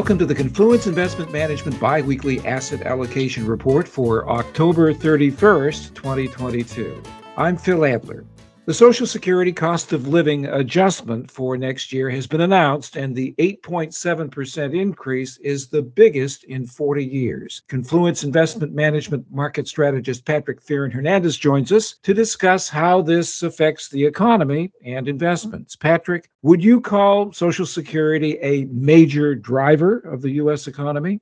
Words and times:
Welcome 0.00 0.18
to 0.20 0.24
the 0.24 0.34
Confluence 0.34 0.86
Investment 0.86 1.30
Management 1.30 1.78
Biweekly 1.78 2.40
Asset 2.46 2.80
Allocation 2.86 3.46
Report 3.46 3.86
for 3.86 4.26
October 4.30 4.94
31st, 4.94 5.94
2022. 5.94 7.02
I'm 7.36 7.58
Phil 7.58 7.84
Adler. 7.84 8.24
The 8.70 8.74
Social 8.74 9.04
Security 9.04 9.52
cost 9.52 9.92
of 9.92 10.06
living 10.06 10.46
adjustment 10.46 11.28
for 11.28 11.56
next 11.56 11.92
year 11.92 12.08
has 12.08 12.28
been 12.28 12.42
announced, 12.42 12.94
and 12.94 13.16
the 13.16 13.34
8.7% 13.40 14.80
increase 14.80 15.38
is 15.38 15.66
the 15.66 15.82
biggest 15.82 16.44
in 16.44 16.68
40 16.68 17.04
years. 17.04 17.62
Confluence 17.66 18.22
Investment 18.22 18.72
Management 18.72 19.26
market 19.28 19.66
strategist 19.66 20.24
Patrick 20.24 20.64
Fearon 20.64 20.92
Hernandez 20.92 21.36
joins 21.36 21.72
us 21.72 21.96
to 22.04 22.14
discuss 22.14 22.68
how 22.68 23.02
this 23.02 23.42
affects 23.42 23.88
the 23.88 24.04
economy 24.04 24.70
and 24.84 25.08
investments. 25.08 25.74
Patrick, 25.74 26.30
would 26.42 26.62
you 26.62 26.80
call 26.80 27.32
Social 27.32 27.66
Security 27.66 28.38
a 28.40 28.66
major 28.66 29.34
driver 29.34 29.98
of 29.98 30.22
the 30.22 30.30
U.S. 30.34 30.68
economy? 30.68 31.20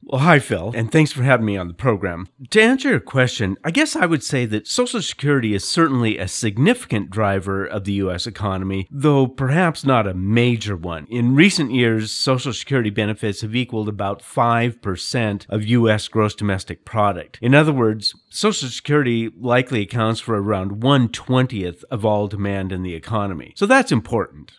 Well, 0.00 0.22
hi, 0.22 0.38
Phil, 0.38 0.72
and 0.74 0.90
thanks 0.90 1.12
for 1.12 1.22
having 1.22 1.44
me 1.44 1.56
on 1.58 1.68
the 1.68 1.74
program. 1.74 2.28
To 2.50 2.62
answer 2.62 2.88
your 2.88 3.00
question, 3.00 3.58
I 3.62 3.70
guess 3.70 3.94
I 3.94 4.06
would 4.06 4.22
say 4.22 4.46
that 4.46 4.66
Social 4.66 5.02
Security 5.02 5.54
is 5.54 5.68
certainly 5.68 6.16
a 6.16 6.28
significant 6.28 7.10
driver 7.10 7.66
of 7.66 7.84
the 7.84 7.92
U.S. 7.94 8.26
economy, 8.26 8.88
though 8.90 9.26
perhaps 9.26 9.84
not 9.84 10.06
a 10.06 10.14
major 10.14 10.76
one. 10.76 11.06
In 11.10 11.34
recent 11.34 11.72
years, 11.72 12.10
Social 12.10 12.54
Security 12.54 12.90
benefits 12.90 13.42
have 13.42 13.56
equaled 13.56 13.88
about 13.88 14.22
5% 14.22 15.46
of 15.50 15.66
U.S. 15.66 16.08
gross 16.08 16.34
domestic 16.34 16.84
product. 16.84 17.38
In 17.42 17.54
other 17.54 17.72
words, 17.72 18.14
Social 18.30 18.68
Security 18.68 19.30
likely 19.38 19.82
accounts 19.82 20.20
for 20.20 20.40
around 20.40 20.80
120th 20.80 21.84
of 21.90 22.06
all 22.06 22.28
demand 22.28 22.72
in 22.72 22.82
the 22.82 22.94
economy. 22.94 23.52
So 23.56 23.66
that's 23.66 23.92
important. 23.92 24.52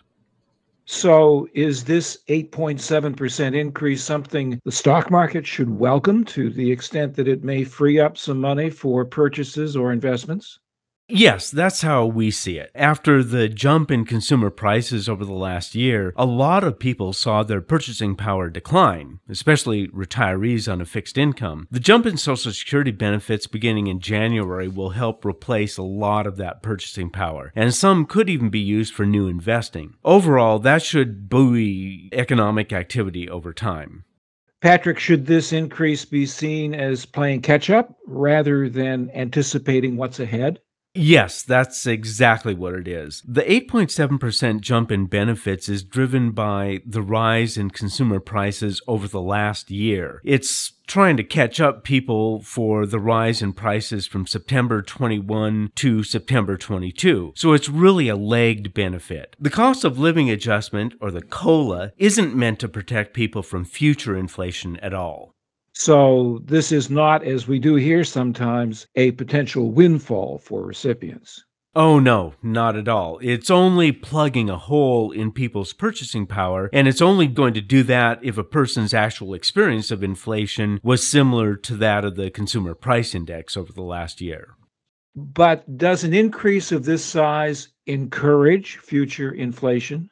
So, 0.92 1.46
is 1.54 1.84
this 1.84 2.18
8.7% 2.28 3.54
increase 3.56 4.02
something 4.02 4.60
the 4.64 4.72
stock 4.72 5.08
market 5.08 5.46
should 5.46 5.70
welcome 5.70 6.24
to 6.24 6.50
the 6.50 6.72
extent 6.72 7.14
that 7.14 7.28
it 7.28 7.44
may 7.44 7.62
free 7.62 8.00
up 8.00 8.18
some 8.18 8.40
money 8.40 8.70
for 8.70 9.04
purchases 9.04 9.76
or 9.76 9.92
investments? 9.92 10.58
Yes, 11.12 11.50
that's 11.50 11.82
how 11.82 12.06
we 12.06 12.30
see 12.30 12.58
it. 12.58 12.70
After 12.72 13.24
the 13.24 13.48
jump 13.48 13.90
in 13.90 14.04
consumer 14.04 14.48
prices 14.48 15.08
over 15.08 15.24
the 15.24 15.32
last 15.32 15.74
year, 15.74 16.12
a 16.16 16.24
lot 16.24 16.62
of 16.62 16.78
people 16.78 17.12
saw 17.12 17.42
their 17.42 17.60
purchasing 17.60 18.14
power 18.14 18.48
decline, 18.48 19.18
especially 19.28 19.88
retirees 19.88 20.70
on 20.70 20.80
a 20.80 20.84
fixed 20.84 21.18
income. 21.18 21.66
The 21.68 21.80
jump 21.80 22.06
in 22.06 22.16
Social 22.16 22.52
Security 22.52 22.92
benefits 22.92 23.48
beginning 23.48 23.88
in 23.88 23.98
January 23.98 24.68
will 24.68 24.90
help 24.90 25.24
replace 25.24 25.76
a 25.76 25.82
lot 25.82 26.28
of 26.28 26.36
that 26.36 26.62
purchasing 26.62 27.10
power, 27.10 27.52
and 27.56 27.74
some 27.74 28.06
could 28.06 28.30
even 28.30 28.48
be 28.48 28.60
used 28.60 28.94
for 28.94 29.04
new 29.04 29.26
investing. 29.26 29.94
Overall, 30.04 30.60
that 30.60 30.82
should 30.82 31.28
buoy 31.28 32.08
economic 32.12 32.72
activity 32.72 33.28
over 33.28 33.52
time. 33.52 34.04
Patrick, 34.60 35.00
should 35.00 35.26
this 35.26 35.52
increase 35.52 36.04
be 36.04 36.24
seen 36.24 36.72
as 36.72 37.04
playing 37.04 37.40
catch 37.40 37.68
up 37.68 37.96
rather 38.06 38.68
than 38.68 39.10
anticipating 39.12 39.96
what's 39.96 40.20
ahead? 40.20 40.60
Yes, 40.94 41.42
that's 41.42 41.86
exactly 41.86 42.52
what 42.52 42.74
it 42.74 42.88
is. 42.88 43.22
The 43.26 43.42
8.7% 43.42 44.60
jump 44.60 44.90
in 44.90 45.06
benefits 45.06 45.68
is 45.68 45.84
driven 45.84 46.32
by 46.32 46.80
the 46.84 47.02
rise 47.02 47.56
in 47.56 47.70
consumer 47.70 48.18
prices 48.18 48.82
over 48.88 49.06
the 49.06 49.20
last 49.20 49.70
year. 49.70 50.20
It's 50.24 50.72
trying 50.88 51.16
to 51.16 51.22
catch 51.22 51.60
up 51.60 51.84
people 51.84 52.42
for 52.42 52.86
the 52.86 52.98
rise 52.98 53.40
in 53.40 53.52
prices 53.52 54.08
from 54.08 54.26
September 54.26 54.82
21 54.82 55.70
to 55.76 56.02
September 56.02 56.56
22. 56.56 57.34
So 57.36 57.52
it's 57.52 57.68
really 57.68 58.08
a 58.08 58.16
lagged 58.16 58.74
benefit. 58.74 59.36
The 59.38 59.50
cost 59.50 59.84
of 59.84 60.00
living 60.00 60.28
adjustment, 60.28 60.94
or 61.00 61.12
the 61.12 61.22
COLA, 61.22 61.92
isn't 61.98 62.34
meant 62.34 62.58
to 62.58 62.68
protect 62.68 63.14
people 63.14 63.44
from 63.44 63.64
future 63.64 64.16
inflation 64.16 64.76
at 64.78 64.92
all. 64.92 65.36
So, 65.82 66.42
this 66.44 66.72
is 66.72 66.90
not, 66.90 67.24
as 67.24 67.48
we 67.48 67.58
do 67.58 67.74
hear 67.76 68.04
sometimes, 68.04 68.86
a 68.96 69.12
potential 69.12 69.70
windfall 69.70 70.36
for 70.36 70.62
recipients. 70.62 71.42
Oh, 71.74 71.98
no, 71.98 72.34
not 72.42 72.76
at 72.76 72.86
all. 72.86 73.18
It's 73.22 73.48
only 73.48 73.90
plugging 73.90 74.50
a 74.50 74.58
hole 74.58 75.10
in 75.10 75.32
people's 75.32 75.72
purchasing 75.72 76.26
power, 76.26 76.68
and 76.74 76.86
it's 76.86 77.00
only 77.00 77.26
going 77.28 77.54
to 77.54 77.62
do 77.62 77.82
that 77.84 78.22
if 78.22 78.36
a 78.36 78.44
person's 78.44 78.92
actual 78.92 79.32
experience 79.32 79.90
of 79.90 80.04
inflation 80.04 80.80
was 80.82 81.06
similar 81.06 81.56
to 81.56 81.76
that 81.76 82.04
of 82.04 82.14
the 82.14 82.30
consumer 82.30 82.74
price 82.74 83.14
index 83.14 83.56
over 83.56 83.72
the 83.72 83.80
last 83.80 84.20
year. 84.20 84.56
But 85.16 85.78
does 85.78 86.04
an 86.04 86.12
increase 86.12 86.72
of 86.72 86.84
this 86.84 87.02
size 87.02 87.68
encourage 87.86 88.76
future 88.76 89.32
inflation? 89.32 90.09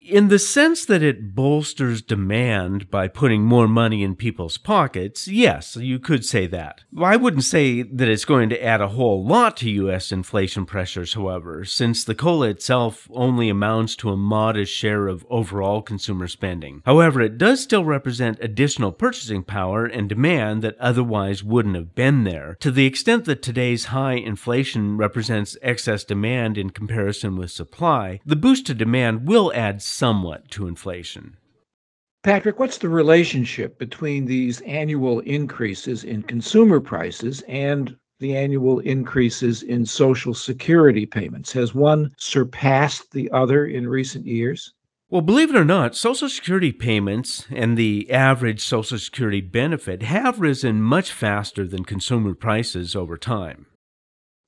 In 0.00 0.28
the 0.28 0.38
sense 0.38 0.84
that 0.86 1.02
it 1.02 1.34
bolsters 1.34 2.00
demand 2.00 2.90
by 2.90 3.08
putting 3.08 3.42
more 3.42 3.68
money 3.68 4.02
in 4.02 4.14
people's 4.14 4.56
pockets, 4.56 5.28
yes, 5.28 5.76
you 5.76 5.98
could 5.98 6.24
say 6.24 6.46
that. 6.46 6.82
I 6.98 7.16
wouldn't 7.16 7.44
say 7.44 7.82
that 7.82 8.08
it's 8.08 8.24
going 8.24 8.48
to 8.50 8.64
add 8.64 8.80
a 8.80 8.88
whole 8.88 9.24
lot 9.24 9.56
to 9.58 9.70
U.S. 9.70 10.10
inflation 10.10 10.64
pressures, 10.64 11.14
however, 11.14 11.64
since 11.64 12.04
the 12.04 12.14
COLA 12.14 12.48
itself 12.48 13.08
only 13.12 13.50
amounts 13.50 13.96
to 13.96 14.10
a 14.10 14.16
modest 14.16 14.72
share 14.72 15.08
of 15.08 15.26
overall 15.28 15.82
consumer 15.82 16.26
spending. 16.26 16.82
However, 16.86 17.20
it 17.20 17.36
does 17.36 17.60
still 17.60 17.84
represent 17.84 18.38
additional 18.40 18.92
purchasing 18.92 19.42
power 19.42 19.84
and 19.84 20.08
demand 20.08 20.62
that 20.62 20.78
otherwise 20.78 21.44
wouldn't 21.44 21.74
have 21.74 21.94
been 21.94 22.24
there. 22.24 22.56
To 22.60 22.70
the 22.70 22.86
extent 22.86 23.26
that 23.26 23.42
today's 23.42 23.86
high 23.86 24.14
inflation 24.14 24.96
represents 24.96 25.56
excess 25.60 26.04
demand 26.04 26.56
in 26.56 26.70
comparison 26.70 27.36
with 27.36 27.50
supply, 27.50 28.20
the 28.24 28.36
boost 28.36 28.66
to 28.66 28.74
demand 28.74 29.26
will 29.26 29.52
add 29.54 29.82
somewhat 29.88 30.50
to 30.52 30.68
inflation. 30.68 31.36
Patrick, 32.24 32.58
what's 32.58 32.78
the 32.78 32.88
relationship 32.88 33.78
between 33.78 34.24
these 34.24 34.60
annual 34.62 35.20
increases 35.20 36.04
in 36.04 36.22
consumer 36.22 36.80
prices 36.80 37.42
and 37.48 37.96
the 38.20 38.36
annual 38.36 38.80
increases 38.80 39.62
in 39.62 39.86
Social 39.86 40.34
Security 40.34 41.06
payments? 41.06 41.52
Has 41.52 41.74
one 41.74 42.10
surpassed 42.18 43.12
the 43.12 43.30
other 43.30 43.66
in 43.66 43.88
recent 43.88 44.26
years? 44.26 44.74
Well, 45.10 45.22
believe 45.22 45.48
it 45.48 45.56
or 45.56 45.64
not, 45.64 45.96
Social 45.96 46.28
Security 46.28 46.70
payments 46.72 47.46
and 47.50 47.78
the 47.78 48.10
average 48.10 48.60
Social 48.60 48.98
Security 48.98 49.40
benefit 49.40 50.02
have 50.02 50.40
risen 50.40 50.82
much 50.82 51.12
faster 51.12 51.66
than 51.66 51.84
consumer 51.84 52.34
prices 52.34 52.94
over 52.94 53.16
time. 53.16 53.66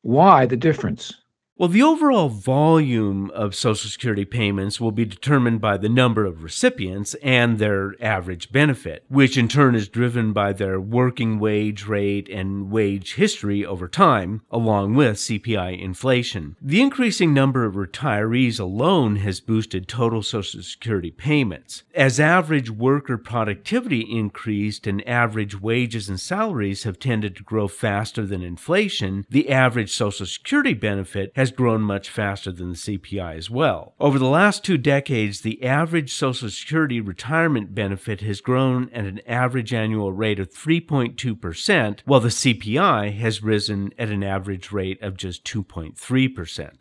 Why 0.03 0.45
the 0.45 0.59
difference? 0.59 1.15
Well, 1.61 1.69
the 1.69 1.83
overall 1.83 2.31
volume 2.31 3.31
of 3.33 3.55
Social 3.55 3.91
Security 3.91 4.25
payments 4.25 4.81
will 4.81 4.93
be 4.93 5.05
determined 5.05 5.61
by 5.61 5.77
the 5.77 5.91
number 5.91 6.25
of 6.25 6.43
recipients 6.43 7.13
and 7.23 7.59
their 7.59 7.97
average 8.01 8.51
benefit, 8.51 9.05
which 9.09 9.37
in 9.37 9.47
turn 9.47 9.75
is 9.75 9.87
driven 9.87 10.33
by 10.33 10.55
their 10.55 10.81
working 10.81 11.39
wage 11.39 11.85
rate 11.85 12.31
and 12.31 12.71
wage 12.71 13.17
history 13.17 13.63
over 13.63 13.89
time, 13.89 14.41
along 14.51 14.95
with 14.95 15.19
CPI 15.19 15.79
inflation. 15.79 16.57
The 16.63 16.81
increasing 16.81 17.35
number 17.35 17.67
of 17.67 17.75
retirees 17.75 18.59
alone 18.59 19.17
has 19.17 19.41
boosted 19.41 19.87
total 19.87 20.23
Social 20.23 20.63
Security 20.63 21.11
payments. 21.11 21.83
As 21.95 22.19
average 22.19 22.71
worker 22.71 23.19
productivity 23.19 24.01
increased 24.01 24.87
and 24.87 25.07
average 25.07 25.61
wages 25.61 26.09
and 26.09 26.19
salaries 26.19 26.85
have 26.85 26.99
tended 26.99 27.37
to 27.37 27.43
grow 27.43 27.69
faster 27.69 28.25
than 28.25 28.41
inflation, 28.41 29.27
the 29.29 29.51
average 29.51 29.93
Social 29.93 30.25
Security 30.25 30.73
benefit 30.73 31.33
has 31.37 31.50
has 31.51 31.57
grown 31.57 31.83
much 31.83 32.09
faster 32.09 32.53
than 32.53 32.71
the 32.71 32.77
CPI 32.77 33.37
as 33.37 33.51
well. 33.51 33.95
Over 33.99 34.21
the 34.21 34.27
last 34.27 34.65
two 34.65 34.79
decades, 34.79 35.41
the 35.41 35.65
average 35.65 36.13
Social 36.13 36.49
Security 36.49 37.01
retirement 37.01 37.75
benefit 37.75 38.21
has 38.21 38.41
grown 38.41 38.89
at 38.91 39.05
an 39.05 39.21
average 39.27 39.75
annual 39.75 40.13
rate 40.13 40.39
of 40.39 40.53
3.2%, 40.53 42.01
while 42.05 42.21
the 42.21 42.29
CPI 42.29 43.17
has 43.19 43.43
risen 43.43 43.93
at 43.99 44.11
an 44.11 44.23
average 44.23 44.71
rate 44.71 45.03
of 45.03 45.17
just 45.17 45.45
2.3% 45.45 46.75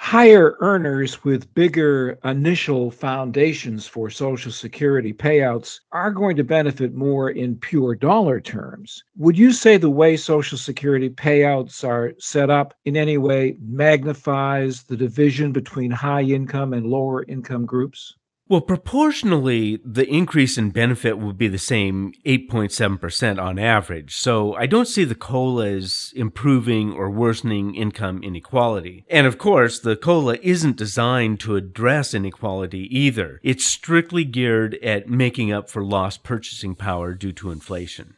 higher 0.00 0.56
earners 0.60 1.22
with 1.24 1.52
bigger 1.52 2.18
initial 2.24 2.90
foundations 2.90 3.86
for 3.86 4.08
Social 4.08 4.50
Security 4.50 5.12
payouts 5.12 5.80
are 5.92 6.10
going 6.10 6.36
to 6.36 6.42
benefit 6.42 6.94
more 6.94 7.28
in 7.28 7.54
pure 7.54 7.94
dollar 7.94 8.40
terms. 8.40 9.04
Would 9.18 9.38
you 9.38 9.52
say 9.52 9.76
the 9.76 9.90
way 9.90 10.16
Social 10.16 10.56
Security 10.56 11.10
payouts 11.10 11.86
are 11.86 12.14
set 12.18 12.48
up 12.48 12.72
in 12.86 12.96
any 12.96 13.18
way 13.18 13.58
magnifies 13.60 14.84
the 14.84 14.96
division 14.96 15.52
between 15.52 15.90
high 15.90 16.22
income 16.22 16.72
and 16.72 16.86
lower 16.86 17.24
income 17.24 17.66
groups? 17.66 18.16
Well, 18.50 18.60
proportionally, 18.60 19.78
the 19.84 20.08
increase 20.08 20.58
in 20.58 20.70
benefit 20.70 21.20
would 21.20 21.38
be 21.38 21.46
the 21.46 21.56
same 21.56 22.12
8.7% 22.26 23.40
on 23.40 23.60
average. 23.60 24.16
So 24.16 24.54
I 24.54 24.66
don't 24.66 24.88
see 24.88 25.04
the 25.04 25.14
COLA 25.14 25.68
as 25.68 26.12
improving 26.16 26.92
or 26.92 27.08
worsening 27.12 27.76
income 27.76 28.24
inequality. 28.24 29.04
And 29.08 29.28
of 29.28 29.38
course, 29.38 29.78
the 29.78 29.94
COLA 29.94 30.38
isn't 30.42 30.76
designed 30.76 31.38
to 31.40 31.54
address 31.54 32.12
inequality 32.12 32.88
either. 32.90 33.38
It's 33.44 33.64
strictly 33.64 34.24
geared 34.24 34.74
at 34.82 35.08
making 35.08 35.52
up 35.52 35.70
for 35.70 35.84
lost 35.84 36.24
purchasing 36.24 36.74
power 36.74 37.14
due 37.14 37.32
to 37.34 37.52
inflation. 37.52 38.16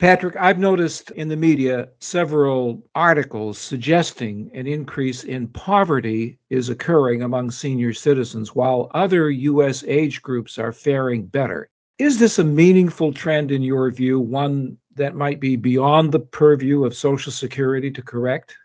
Patrick, 0.00 0.34
I've 0.36 0.58
noticed 0.58 1.12
in 1.12 1.28
the 1.28 1.36
media 1.36 1.88
several 2.00 2.82
articles 2.96 3.58
suggesting 3.58 4.50
an 4.52 4.66
increase 4.66 5.22
in 5.22 5.46
poverty 5.48 6.38
is 6.50 6.68
occurring 6.68 7.22
among 7.22 7.52
senior 7.52 7.92
citizens 7.92 8.56
while 8.56 8.90
other 8.92 9.30
U.S. 9.30 9.84
age 9.86 10.20
groups 10.20 10.58
are 10.58 10.72
faring 10.72 11.26
better. 11.26 11.70
Is 11.98 12.18
this 12.18 12.40
a 12.40 12.44
meaningful 12.44 13.12
trend 13.12 13.52
in 13.52 13.62
your 13.62 13.88
view, 13.92 14.18
one 14.18 14.76
that 14.96 15.14
might 15.14 15.38
be 15.38 15.54
beyond 15.54 16.10
the 16.10 16.20
purview 16.20 16.84
of 16.84 16.96
Social 16.96 17.30
Security 17.30 17.90
to 17.92 18.02
correct? 18.02 18.56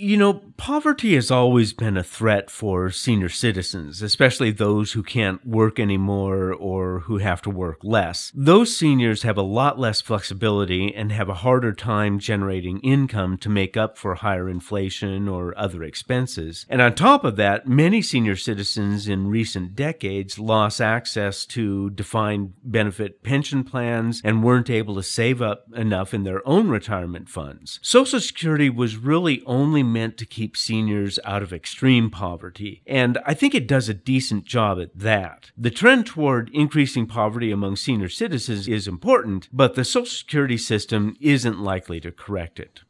You 0.00 0.16
know, 0.16 0.34
poverty 0.56 1.16
has 1.16 1.28
always 1.28 1.72
been 1.72 1.96
a 1.96 2.04
threat 2.04 2.52
for 2.52 2.88
senior 2.88 3.28
citizens, 3.28 4.00
especially 4.00 4.52
those 4.52 4.92
who 4.92 5.02
can't 5.02 5.44
work 5.44 5.80
anymore 5.80 6.54
or 6.54 7.00
who 7.00 7.18
have 7.18 7.42
to 7.42 7.50
work 7.50 7.78
less. 7.82 8.30
Those 8.32 8.76
seniors 8.76 9.24
have 9.24 9.36
a 9.36 9.42
lot 9.42 9.76
less 9.76 10.00
flexibility 10.00 10.94
and 10.94 11.10
have 11.10 11.28
a 11.28 11.34
harder 11.34 11.72
time 11.72 12.20
generating 12.20 12.78
income 12.78 13.38
to 13.38 13.48
make 13.48 13.76
up 13.76 13.98
for 13.98 14.14
higher 14.14 14.48
inflation 14.48 15.26
or 15.26 15.52
other 15.58 15.82
expenses. 15.82 16.64
And 16.68 16.80
on 16.80 16.94
top 16.94 17.24
of 17.24 17.34
that, 17.34 17.66
many 17.66 18.00
senior 18.00 18.36
citizens 18.36 19.08
in 19.08 19.26
recent 19.26 19.74
decades 19.74 20.38
lost 20.38 20.80
access 20.80 21.44
to 21.46 21.90
defined 21.90 22.52
benefit 22.62 23.24
pension 23.24 23.64
plans 23.64 24.22
and 24.22 24.44
weren't 24.44 24.70
able 24.70 24.94
to 24.94 25.02
save 25.02 25.42
up 25.42 25.64
enough 25.74 26.14
in 26.14 26.22
their 26.22 26.46
own 26.46 26.68
retirement 26.68 27.28
funds. 27.28 27.80
Social 27.82 28.20
Security 28.20 28.70
was 28.70 28.96
really 28.96 29.42
only 29.44 29.87
meant 29.92 30.16
to 30.18 30.26
keep 30.26 30.56
seniors 30.56 31.18
out 31.24 31.42
of 31.42 31.52
extreme 31.52 32.10
poverty, 32.10 32.82
and 32.86 33.18
I 33.26 33.34
think 33.34 33.54
it 33.54 33.66
does 33.66 33.88
a 33.88 33.94
decent 33.94 34.44
job 34.44 34.80
at 34.80 34.96
that. 34.98 35.50
The 35.56 35.70
trend 35.70 36.06
toward 36.06 36.50
increasing 36.52 37.06
poverty 37.06 37.50
among 37.50 37.76
senior 37.76 38.08
citizens 38.08 38.68
is 38.68 38.86
important, 38.86 39.48
but 39.52 39.74
the 39.74 39.84
Social 39.84 40.06
Security 40.06 40.56
system 40.56 41.16
isn't 41.20 41.60
likely 41.60 42.00
to 42.00 42.12
correct 42.12 42.60
it. 42.60 42.82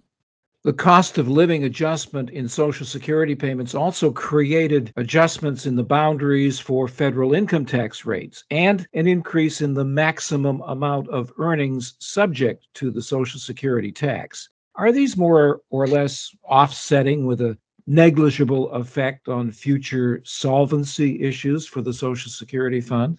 The 0.65 0.73
cost 0.73 1.19
of 1.19 1.29
living 1.29 1.63
adjustment 1.63 2.31
in 2.31 2.49
Social 2.49 2.85
Security 2.85 3.37
payments 3.37 3.77
also 3.77 4.11
created 4.11 4.93
adjustments 4.97 5.67
in 5.67 5.77
the 5.77 5.85
boundaries 5.85 6.59
for 6.59 6.89
federal 6.89 7.33
income 7.33 7.65
tax 7.65 8.05
rates 8.05 8.45
and 8.51 8.87
an 8.93 9.07
increase 9.07 9.61
in 9.61 9.73
the 9.73 9.85
maximum 9.85 10.61
amount 10.63 11.09
of 11.09 11.33
earnings 11.39 11.95
subject 12.01 12.67
to 12.75 12.91
the 12.91 13.01
Social 13.01 13.39
Security 13.39 13.93
tax. 13.93 14.51
Are 14.79 14.93
these 14.93 15.17
more 15.17 15.61
or 15.71 15.89
less 15.89 16.31
offsetting 16.45 17.27
with 17.27 17.41
a 17.41 17.59
negligible 17.89 18.71
effect 18.71 19.27
on 19.27 19.51
future 19.51 20.23
solvency 20.25 21.21
issues 21.21 21.67
for 21.67 21.83
the 21.83 21.93
Social 21.93 22.31
Security 22.31 22.81
Fund? 22.81 23.19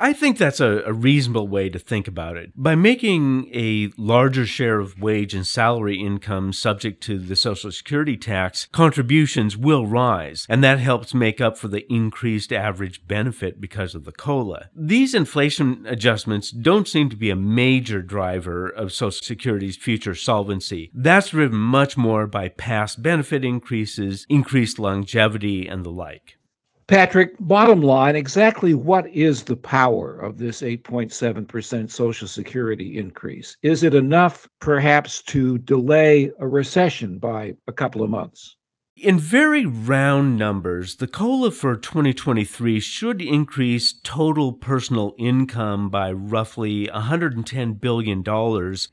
I 0.00 0.14
think 0.14 0.38
that's 0.38 0.60
a, 0.60 0.82
a, 0.86 0.92
reasonable 0.92 1.48
way 1.48 1.68
to 1.68 1.78
think 1.78 2.08
about 2.08 2.36
it. 2.38 2.52
By 2.56 2.74
making 2.74 3.50
a 3.52 3.90
larger 3.98 4.46
share 4.46 4.80
of 4.80 5.00
wage 5.00 5.34
and 5.34 5.46
salary 5.46 6.00
income 6.00 6.54
subject 6.54 7.02
to 7.04 7.18
the 7.18 7.36
Social 7.36 7.70
Security 7.70 8.16
tax, 8.16 8.68
contributions 8.72 9.54
will 9.56 9.86
rise, 9.86 10.46
and 10.48 10.64
that 10.64 10.78
helps 10.78 11.12
make 11.12 11.42
up 11.42 11.58
for 11.58 11.68
the 11.68 11.90
increased 11.92 12.52
average 12.52 13.06
benefit 13.06 13.60
because 13.60 13.94
of 13.94 14.04
the 14.04 14.12
COLA. 14.12 14.70
These 14.74 15.14
inflation 15.14 15.84
adjustments 15.86 16.50
don't 16.50 16.88
seem 16.88 17.10
to 17.10 17.16
be 17.16 17.28
a 17.28 17.36
major 17.36 18.00
driver 18.00 18.68
of 18.68 18.92
Social 18.92 19.22
Security's 19.22 19.76
future 19.76 20.14
solvency. 20.14 20.90
That's 20.94 21.30
driven 21.30 21.58
much 21.58 21.98
more 21.98 22.26
by 22.26 22.48
past 22.48 23.02
benefit 23.02 23.44
increases, 23.44 24.24
increased 24.30 24.78
longevity, 24.78 25.68
and 25.68 25.84
the 25.84 25.90
like. 25.90 26.38
Patrick, 26.88 27.34
bottom 27.40 27.80
line, 27.80 28.14
exactly 28.14 28.72
what 28.72 29.08
is 29.08 29.42
the 29.42 29.56
power 29.56 30.20
of 30.20 30.38
this 30.38 30.62
8.7% 30.62 31.90
Social 31.90 32.28
Security 32.28 32.96
increase? 32.96 33.56
Is 33.62 33.82
it 33.82 33.92
enough, 33.92 34.46
perhaps, 34.60 35.20
to 35.24 35.58
delay 35.58 36.30
a 36.38 36.46
recession 36.46 37.18
by 37.18 37.54
a 37.66 37.72
couple 37.72 38.04
of 38.04 38.10
months? 38.10 38.56
In 38.98 39.18
very 39.18 39.66
round 39.66 40.38
numbers, 40.38 40.96
the 40.96 41.06
COLA 41.06 41.50
for 41.50 41.76
2023 41.76 42.80
should 42.80 43.20
increase 43.20 43.92
total 44.02 44.54
personal 44.54 45.14
income 45.18 45.90
by 45.90 46.10
roughly 46.12 46.86
$110 46.86 47.78
billion 47.78 48.24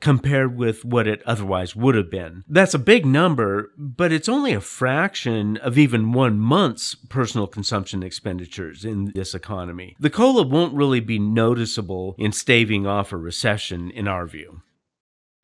compared 0.02 0.58
with 0.58 0.84
what 0.84 1.08
it 1.08 1.24
otherwise 1.26 1.74
would 1.78 1.96
have 1.96 2.12
been. 2.12 2.44
That's 2.50 2.74
a 2.74 2.80
big 2.80 3.06
number, 3.06 3.72
but 3.78 4.12
it's 4.12 4.28
only 4.28 4.52
a 4.52 4.60
fraction 4.60 5.56
of 5.56 5.78
even 5.78 6.12
one 6.12 6.38
month's 6.38 6.96
personal 6.96 7.48
consumption 7.48 8.04
expenditures 8.04 8.84
in 8.84 9.14
this 9.16 9.34
economy. 9.34 9.96
The 10.02 10.10
COLA 10.10 10.44
won't 10.44 10.76
really 10.76 11.00
be 11.00 11.18
noticeable 11.18 12.16
in 12.18 12.34
staving 12.34 12.86
off 12.86 13.14
a 13.14 13.18
recession, 13.18 13.90
in 13.90 14.10
our 14.10 14.28
view. 14.28 14.64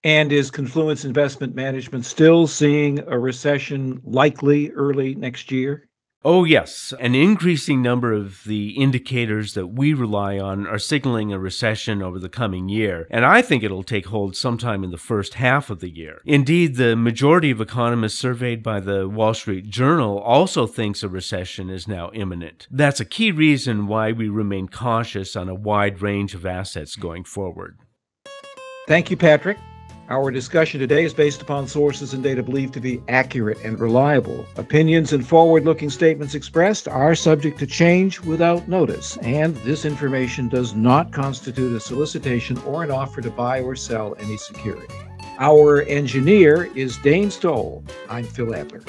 And 0.03 0.31
is 0.31 0.49
Confluence 0.49 1.03
Investment 1.03 1.55
Management 1.55 2.05
still 2.05 2.47
seeing 2.47 2.99
a 3.07 3.19
recession 3.19 4.01
likely 4.05 4.71
early 4.71 5.13
next 5.15 5.51
year? 5.51 5.89
Oh, 6.23 6.43
yes. 6.43 6.93
An 6.99 7.15
increasing 7.15 7.81
number 7.81 8.11
of 8.11 8.43
the 8.43 8.71
indicators 8.71 9.53
that 9.53 9.67
we 9.67 9.93
rely 9.93 10.37
on 10.37 10.67
are 10.67 10.77
signaling 10.77 11.31
a 11.31 11.39
recession 11.39 12.01
over 12.01 12.19
the 12.19 12.27
coming 12.27 12.67
year, 12.67 13.07
and 13.09 13.23
I 13.23 13.41
think 13.41 13.63
it'll 13.63 13.83
take 13.83 14.07
hold 14.07 14.35
sometime 14.35 14.83
in 14.83 14.91
the 14.91 14.97
first 14.97 15.35
half 15.35 15.69
of 15.69 15.79
the 15.79 15.89
year. 15.89 16.19
Indeed, 16.25 16.75
the 16.75 16.97
majority 16.97 17.51
of 17.51 17.61
economists 17.61 18.17
surveyed 18.17 18.61
by 18.61 18.81
the 18.81 19.07
Wall 19.07 19.33
Street 19.33 19.69
Journal 19.69 20.19
also 20.19 20.67
thinks 20.67 21.03
a 21.03 21.09
recession 21.09 21.69
is 21.69 21.87
now 21.87 22.11
imminent. 22.13 22.67
That's 22.69 22.99
a 22.99 23.05
key 23.05 23.31
reason 23.31 23.87
why 23.87 24.11
we 24.11 24.27
remain 24.27 24.67
cautious 24.67 25.37
on 25.37 25.47
a 25.47 25.55
wide 25.55 26.01
range 26.01 26.35
of 26.35 26.45
assets 26.45 26.97
going 26.97 27.23
forward. 27.23 27.77
Thank 28.87 29.09
you, 29.09 29.15
Patrick. 29.15 29.57
Our 30.09 30.31
discussion 30.31 30.79
today 30.79 31.03
is 31.03 31.13
based 31.13 31.43
upon 31.43 31.67
sources 31.67 32.15
and 32.15 32.23
data 32.23 32.41
believed 32.41 32.73
to 32.73 32.79
be 32.79 32.99
accurate 33.09 33.59
and 33.63 33.79
reliable. 33.79 34.43
Opinions 34.55 35.13
and 35.13 35.25
forward 35.25 35.65
looking 35.65 35.91
statements 35.91 36.33
expressed 36.33 36.87
are 36.87 37.13
subject 37.13 37.59
to 37.59 37.67
change 37.67 38.19
without 38.19 38.67
notice, 38.67 39.17
and 39.17 39.55
this 39.57 39.85
information 39.85 40.49
does 40.49 40.73
not 40.73 41.11
constitute 41.11 41.75
a 41.75 41.79
solicitation 41.79 42.57
or 42.65 42.83
an 42.83 42.89
offer 42.89 43.21
to 43.21 43.29
buy 43.29 43.61
or 43.61 43.75
sell 43.75 44.15
any 44.17 44.37
security. 44.37 44.91
Our 45.37 45.83
engineer 45.83 46.75
is 46.75 46.97
Dane 46.97 47.29
Stoll. 47.29 47.83
I'm 48.09 48.23
Phil 48.23 48.55
Adler. 48.55 48.81